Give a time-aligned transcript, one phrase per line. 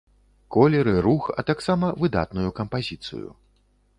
[0.53, 3.29] Колеры, рух, а таксама выдатную кампазіцыю.